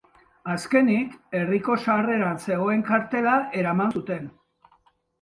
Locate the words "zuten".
3.99-4.31